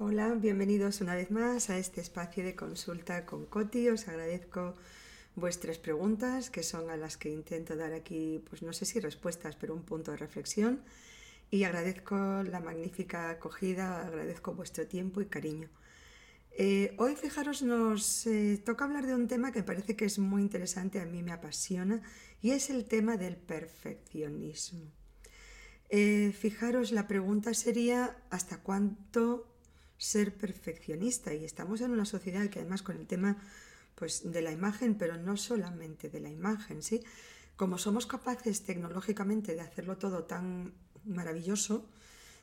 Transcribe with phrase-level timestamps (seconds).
[0.00, 3.88] Hola, bienvenidos una vez más a este espacio de consulta con Coti.
[3.88, 4.76] Os agradezco
[5.34, 9.56] vuestras preguntas, que son a las que intento dar aquí, pues no sé si respuestas,
[9.56, 10.84] pero un punto de reflexión.
[11.50, 15.68] Y agradezco la magnífica acogida, agradezco vuestro tiempo y cariño.
[16.52, 20.20] Eh, hoy, fijaros, nos eh, toca hablar de un tema que me parece que es
[20.20, 22.02] muy interesante, a mí me apasiona,
[22.40, 24.92] y es el tema del perfeccionismo.
[25.88, 29.57] Eh, fijaros, la pregunta sería, ¿hasta cuánto
[29.98, 33.36] ser perfeccionista y estamos en una sociedad que además con el tema
[33.94, 37.02] pues de la imagen, pero no solamente de la imagen, ¿sí?
[37.56, 40.72] Como somos capaces tecnológicamente de hacerlo todo tan
[41.04, 41.84] maravilloso,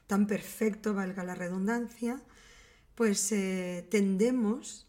[0.05, 2.21] tan perfecto, valga la redundancia,
[2.93, 4.85] pues eh, tendemos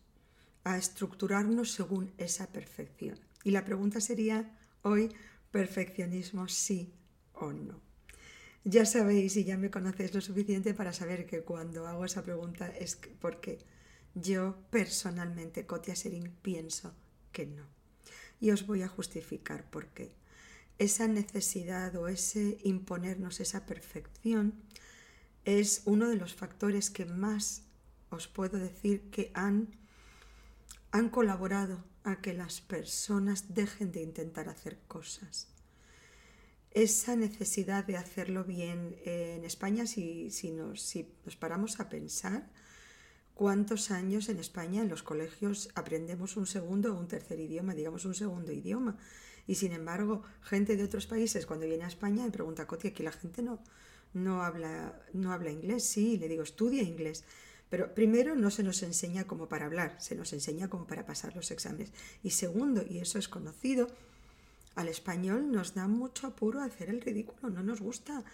[0.64, 3.19] a estructurarnos según esa perfección.
[3.44, 5.14] Y la pregunta sería hoy,
[5.53, 6.92] ¿perfeccionismo sí
[7.34, 7.86] o no?
[8.69, 12.67] Ya sabéis y ya me conocéis lo suficiente para saber que cuando hago esa pregunta
[12.67, 13.61] es porque
[14.17, 16.92] yo personalmente, Kotia Serín, pienso
[17.31, 17.62] que no.
[18.41, 20.17] Y os voy a justificar por qué.
[20.81, 24.55] Esa necesidad o ese imponernos esa perfección
[25.44, 27.62] es uno de los factores que más
[28.11, 29.69] os puedo decir que han,
[30.91, 35.56] han colaborado a que las personas dejen de intentar hacer cosas
[36.77, 42.50] esa necesidad de hacerlo bien en España, si, nos, si nos paramos a pensar,
[43.34, 48.04] ¿cuántos años en España en los colegios aprendemos un segundo o un tercer idioma, digamos
[48.04, 48.98] un segundo idioma?
[49.47, 53.02] Y sin embargo, gente de otros países cuando viene a España me pregunta, Coti, aquí
[53.02, 53.58] la gente no,
[54.12, 57.24] no, habla, no habla inglés, sí, le digo, estudia inglés.
[57.70, 61.34] Pero primero no se nos enseña como para hablar, se nos enseña como para pasar
[61.34, 61.94] los exámenes.
[62.22, 63.88] Y segundo, y eso es conocido,
[64.76, 68.25] al español nos da mucho apuro hacer el ridículo, no nos gusta.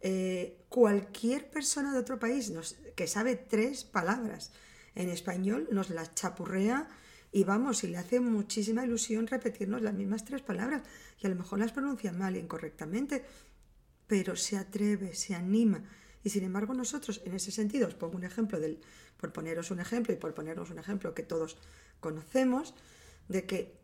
[0.00, 2.52] Eh, cualquier persona de otro país
[2.94, 4.52] que sabe tres palabras
[4.94, 6.88] en español nos las chapurrea
[7.32, 10.82] y vamos, y le hace muchísima ilusión repetirnos las mismas tres palabras
[11.18, 13.24] y a lo mejor las pronuncia mal e incorrectamente,
[14.06, 15.82] pero se atreve, se anima.
[16.22, 18.80] Y sin embargo nosotros, en ese sentido, os pongo un ejemplo, del,
[19.16, 21.58] por poneros un ejemplo y por ponernos un ejemplo que todos
[22.00, 22.74] conocemos,
[23.28, 23.78] de que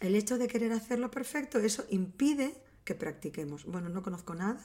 [0.00, 2.54] el hecho de querer hacerlo perfecto, eso impide
[2.84, 3.64] que practiquemos.
[3.64, 4.64] Bueno, no conozco nada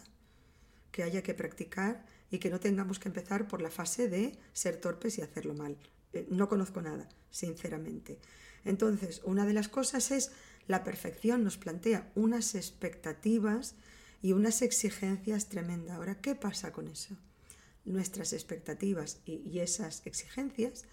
[0.92, 4.78] que haya que practicar y que no tengamos que empezar por la fase de ser
[4.78, 5.78] torpes y hacerlo mal.
[6.14, 8.20] Eh, no conozco nada, sinceramente.
[8.64, 10.32] Entonces, una de las cosas es
[10.68, 13.76] la perfección nos plantea unas expectativas
[14.22, 15.98] y unas exigencias tremendas.
[15.98, 17.18] Ahora, ¿qué pasa con eso?
[17.84, 20.86] Nuestras expectativas y, y esas exigencias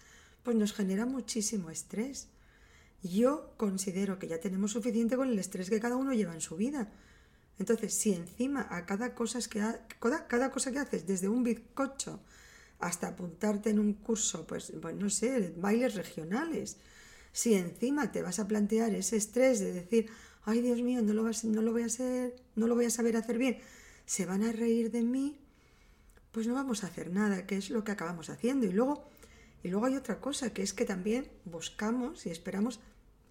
[0.43, 2.27] pues nos genera muchísimo estrés
[3.03, 6.55] yo considero que ya tenemos suficiente con el estrés que cada uno lleva en su
[6.55, 6.91] vida.
[7.57, 9.61] Entonces, si encima a cada cosa que,
[9.99, 12.19] cada, cosa que haces, desde un bizcocho
[12.79, 16.77] hasta apuntarte en un curso, pues, pues no sé, bailes regionales,
[17.31, 20.09] si encima te vas a plantear ese estrés de decir,
[20.43, 23.15] ay Dios mío, no lo, no lo voy a hacer, no lo voy a saber
[23.15, 23.59] hacer bien,
[24.05, 25.39] se van a reír de mí,
[26.31, 28.65] pues no vamos a hacer nada, que es lo que acabamos haciendo.
[28.65, 29.05] Y luego,
[29.63, 32.79] y luego hay otra cosa, que es que también buscamos y esperamos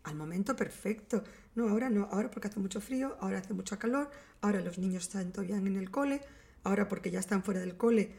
[0.05, 1.25] al momento perfecto.
[1.55, 4.11] No, ahora no, ahora porque hace mucho frío, ahora hace mucho calor,
[4.41, 6.21] ahora los niños están todavía en el cole,
[6.63, 8.15] ahora porque ya están fuera del cole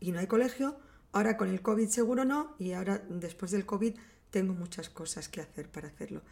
[0.00, 0.78] y no hay colegio,
[1.12, 3.94] ahora con el COVID seguro no, y ahora después del COVID
[4.30, 6.22] tengo muchas cosas que hacer para hacerlo.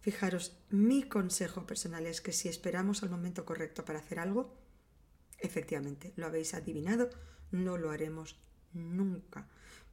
[0.00, 4.54] Fijaros, mi consejo personal es que si esperamos al momento correcto para hacer algo,
[5.38, 7.08] efectivamente, lo habéis adivinado,
[7.52, 8.36] no lo haremos
[8.72, 9.48] nunca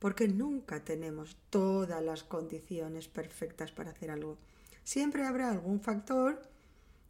[0.06, 4.38] porque nunca tenemos todas las condiciones perfectas para hacer algo.
[4.84, 6.44] Siempre habrá algún factor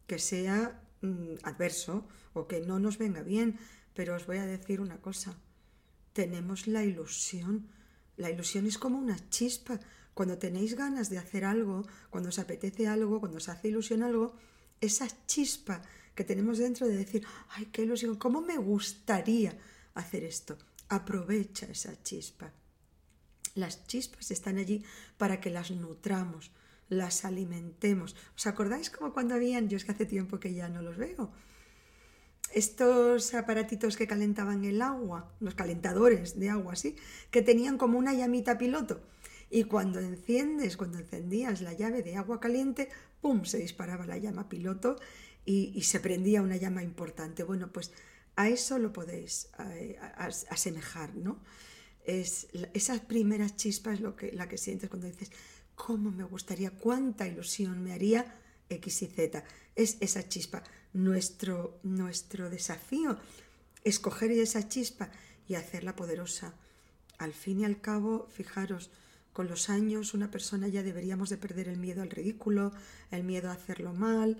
[0.07, 3.59] que sea mm, adverso o que no nos venga bien,
[3.94, 5.35] pero os voy a decir una cosa,
[6.13, 7.68] tenemos la ilusión,
[8.15, 9.77] la ilusión es como una chispa,
[10.13, 14.38] cuando tenéis ganas de hacer algo, cuando os apetece algo, cuando os hace ilusión algo,
[14.80, 15.81] esa chispa
[16.15, 19.51] que tenemos dentro de decir, ay, qué ilusión, ¿cómo me gustaría
[19.95, 20.57] hacer esto?
[20.88, 22.53] Aprovecha esa chispa.
[23.56, 24.84] Las chispas están allí
[25.18, 26.52] para que las nutramos,
[26.90, 28.16] las alimentemos.
[28.36, 31.31] ¿Os acordáis como cuando habían, yo es que hace tiempo que ya no los veo,
[32.54, 36.96] estos aparatitos que calentaban el agua, los calentadores de agua, ¿sí?
[37.31, 39.02] Que tenían como una llamita piloto.
[39.50, 42.90] Y cuando enciendes, cuando encendías la llave de agua caliente,
[43.22, 43.46] ¡pum!
[43.46, 44.98] se disparaba la llama piloto
[45.46, 47.44] y, se prendía una llama importante.
[47.44, 47.92] Bueno, pues
[48.36, 50.00] a eso lo podéis eh,
[50.50, 51.40] asemejar, ¿no?
[52.06, 55.31] Es esa primera chispa es lo que, la que sientes cuando dices,
[55.75, 56.72] ¿cómo me gustaría?
[56.72, 58.36] ¿Cuánta ilusión me haría
[58.69, 59.44] X y Z?
[59.75, 60.63] Es esa chispa.
[60.94, 63.18] Nuestro, nuestro desafío
[63.84, 65.10] es coger esa chispa
[65.48, 66.54] y hacerla poderosa
[67.18, 68.90] al fin y al cabo, fijaros,
[69.34, 72.72] con los años una persona ya deberíamos de perder el miedo al ridículo,
[73.12, 74.38] el miedo a hacerlo mal,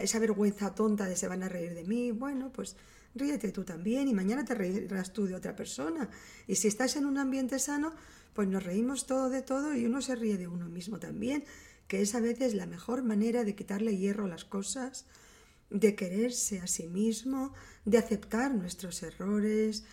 [0.00, 2.10] esa vergüenza tonta de se van a reír de mí.
[2.10, 2.76] Bueno, pues
[3.14, 6.08] ríete tú también y mañana te reirás tú de otra persona.
[6.46, 7.94] Y si estás en un ambiente sano,
[8.34, 11.44] pues nos reímos todo de todo y uno se ríe de uno mismo también,
[11.88, 15.06] que es a veces la mejor manera de quitarle hierro a las cosas,
[15.70, 17.52] de quererse a sí mismo,
[17.84, 19.84] de aceptar nuestros errores,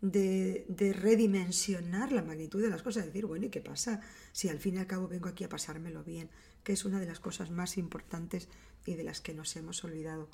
[0.00, 4.00] de, de, redimensionar la magnitud de las cosas, decir, bueno, ¿y qué pasa
[4.32, 6.30] si al fin y al cabo vengo aquí a pasármelo bien?
[6.62, 8.48] Que es una de las cosas más importantes
[8.86, 10.28] y de las que nos hemos olvidado.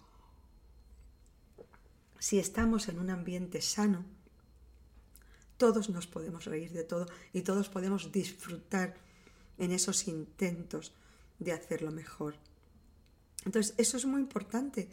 [2.25, 4.03] Si estamos en un ambiente sano,
[5.59, 7.05] todos nos podemos reír de todo
[7.35, 8.95] y todos podemos disfrutar
[9.59, 10.95] en esos intentos
[11.39, 12.37] de hacerlo mejor.
[13.45, 14.89] Entonces, eso es muy importante,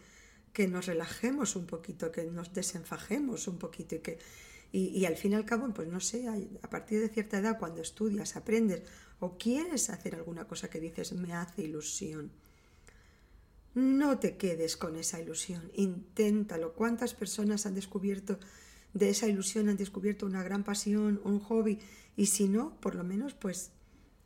[0.52, 4.20] que nos relajemos un poquito, que nos desenfajemos un poquito y que
[4.74, 7.82] y, al fin y al cabo, pues no sé, a partir de cierta edad, cuando
[7.82, 8.84] estudias, aprendes
[9.22, 12.30] o quieres hacer alguna cosa que dices me hace ilusión,
[13.74, 16.74] no te quedes con esa ilusión, inténtalo.
[16.74, 18.40] ¿Cuántas personas han descubierto
[18.94, 21.80] de esa ilusión, han descubierto una gran pasión, un hobby?
[22.18, 23.72] Y si no, por lo menos pues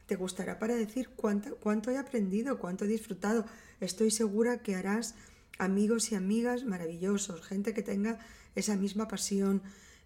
[0.07, 3.45] te gustará para decir cuánto, cuánto he aprendido, cuánto he disfrutado.
[3.79, 5.15] Estoy segura que harás
[5.57, 8.19] amigos y amigas maravillosos, gente que tenga
[8.55, 9.61] esa misma pasión,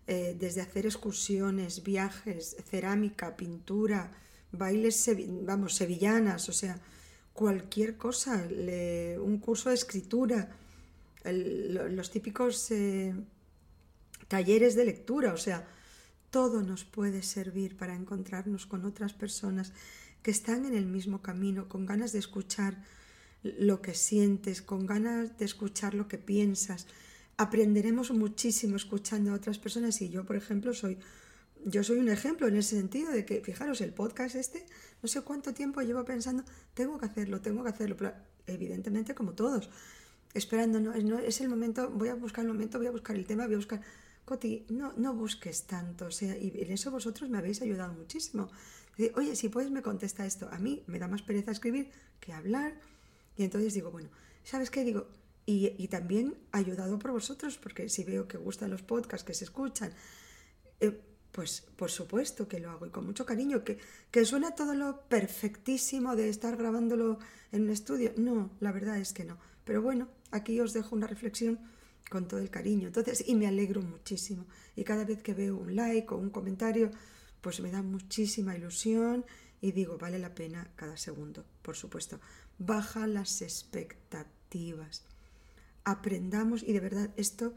[0.08, 4.12] eh, desde hacer excursiones, viajes, cerámica, pintura,
[4.52, 5.10] bailes,
[5.44, 6.82] vamos, sevillanas, o sea,
[7.40, 8.46] cualquier cosa,
[9.22, 10.50] un curso de escritura,
[11.24, 13.16] los típicos eh,
[14.28, 15.66] talleres de lectura, o sea,
[16.32, 19.72] todo nos puede servir para encontrarnos con otras personas
[20.22, 22.84] que están en el mismo camino, con ganas de escuchar
[23.42, 26.88] lo que sientes, con ganas de escuchar lo que piensas,
[27.38, 30.98] aprenderemos muchísimo escuchando a otras personas y yo, por ejemplo, soy
[31.66, 34.66] yo soy un ejemplo en ese sentido de que, fijaros, el podcast este,
[35.02, 37.96] no sé cuánto tiempo llevo pensando, tengo que hacerlo, tengo que hacerlo,
[38.48, 39.70] evidentemente como todos,
[40.34, 43.46] esperando, no, es el momento, voy a buscar el momento, voy a buscar el tema,
[43.46, 43.82] voy a buscar...
[44.26, 48.52] Coti, no, no busques tanto, o sea, y en eso vosotros me habéis ayudado muchísimo.
[49.16, 51.90] Oye, si puedes me contesta esto, a mí me da más pereza escribir
[52.20, 52.80] que hablar,
[53.38, 54.10] y entonces digo, bueno,
[54.44, 54.84] ¿sabes qué?
[54.84, 55.08] Digo,
[55.48, 59.92] y, también ayudado por vosotros, porque si veo que gustan los podcasts, que se escuchan,
[60.80, 63.78] eh, pues por supuesto que lo hago y con mucho cariño, que,
[64.12, 67.20] que suena todo lo perfectísimo de estar grabándolo
[67.52, 68.14] en un estudio.
[68.18, 69.38] No, la verdad es que no.
[69.66, 71.60] Pero bueno, aquí os dejo una reflexión
[72.10, 72.88] con todo el cariño.
[72.88, 74.46] Entonces, y me alegro muchísimo.
[74.76, 76.92] Y cada vez que veo un like o un comentario,
[77.42, 79.26] pues me da muchísima ilusión
[79.62, 82.20] y digo, vale la pena cada segundo, por supuesto.
[82.58, 85.06] Baja las expectativas
[85.84, 87.54] aprendamos y de verdad esto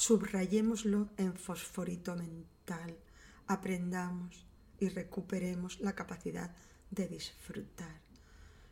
[0.00, 2.96] subrayémoslo en fosforito mental,
[3.46, 4.46] aprendamos
[4.78, 6.50] y recuperemos la capacidad
[6.90, 8.00] de disfrutar.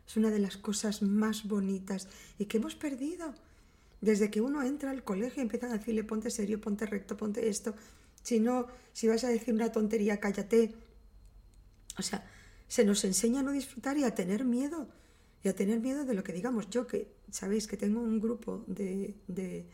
[0.07, 2.07] Es una de las cosas más bonitas
[2.39, 3.35] y que hemos perdido.
[4.01, 7.47] Desde que uno entra al colegio y empiezan a decirle ponte serio, ponte recto, ponte
[7.47, 7.75] esto.
[8.23, 10.73] Si no, si vas a decir una tontería, cállate.
[11.99, 12.25] O sea,
[12.67, 14.89] se nos enseña a no disfrutar y a tener miedo
[15.43, 16.71] y a tener miedo de lo que digamos.
[16.71, 19.67] Yo que sabéis que tengo un grupo de, de,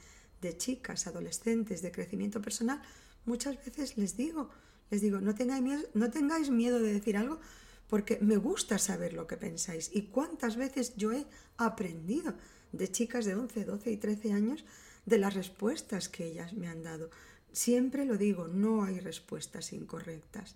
[0.54, 2.82] chicas, adolescentes, de crecimiento personal,
[3.26, 4.50] muchas veces les digo,
[4.92, 7.40] les digo, no tengáis, miedo, no tengáis miedo de decir algo
[7.88, 9.92] porque me gusta saber lo que pensáis.
[9.94, 11.26] Y cuántas veces yo he
[11.58, 12.34] aprendido
[12.72, 14.66] de chicas de 11, 12 y 13 años
[15.06, 17.10] de las respuestas que ellas me han dado.
[17.52, 20.56] Siempre lo digo, no hay respuestas incorrectas.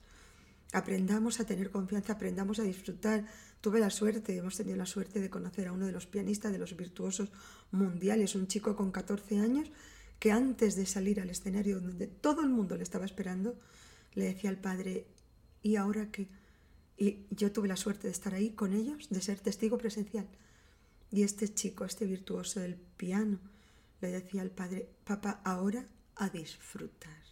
[0.71, 3.25] Aprendamos a tener confianza, aprendamos a disfrutar
[3.61, 6.59] Tuve la suerte, hemos tenido la suerte de conocer a uno de los pianistas, de
[6.59, 7.29] los virtuosos
[7.71, 9.69] mundiales, un chico con 14 años
[10.17, 13.59] que antes de salir al escenario donde todo el mundo le estaba esperando,
[14.13, 15.07] le decía al padre,
[15.61, 16.29] ¿y ahora qué?
[16.97, 20.27] Y yo tuve la suerte de estar ahí con ellos, de ser testigo presencial.
[21.11, 23.39] Y este chico, este virtuoso del piano,
[24.01, 25.85] le decía al padre, papá, ahora
[26.15, 27.23] a disfrutar.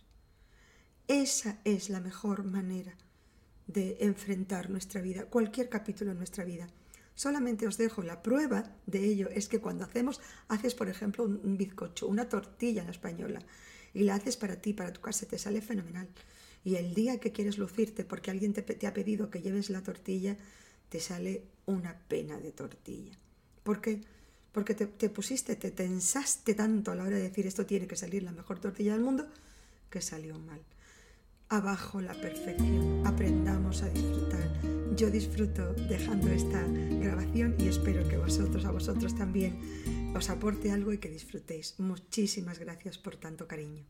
[1.07, 2.97] Esa es la mejor manera
[3.67, 6.67] de enfrentar nuestra vida, cualquier capítulo en nuestra vida.
[7.15, 11.57] Solamente os dejo la prueba de ello, es que cuando hacemos, haces por ejemplo un
[11.57, 13.39] bizcocho, una tortilla en la española,
[13.93, 16.07] y la haces para ti, para tu casa, te sale fenomenal.
[16.63, 20.37] Y el día que quieres lucirte porque alguien te, ha pedido que lleves la tortilla,
[20.89, 23.17] te sale una pena de tortilla.
[23.63, 24.01] ¿Por qué?
[24.51, 27.95] Porque te, te pusiste, te tensaste tanto a la hora de decir esto tiene que
[27.95, 29.27] salir la mejor tortilla del mundo,
[29.89, 30.61] que salió mal
[31.49, 33.05] abajo la perfección.
[33.05, 34.49] Aprendamos a disfrutar.
[34.95, 40.91] Yo disfruto dejando esta grabación y espero que vosotros, a vosotros también, os aporte algo
[40.93, 41.79] y que disfrutéis.
[41.79, 43.85] Muchísimas gracias por tanto cariño.